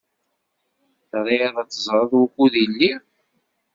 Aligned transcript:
Triḍ 1.11 1.55
ad 1.61 1.69
teẓṛeḍ 1.69 2.11
wukud 2.17 2.53
lliɣ? 2.69 2.99